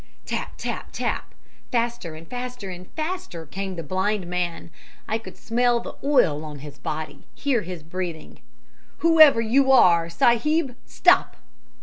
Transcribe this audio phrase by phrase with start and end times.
[0.25, 0.53] "Tap!
[0.57, 0.87] tap!
[0.91, 1.35] tap!
[1.71, 4.71] Faster and faster, and faster came the blind man.
[5.07, 8.39] I could smell the oil on his body, hear his breathing.
[8.97, 11.35] "'Whoever you are, sahib, stop!'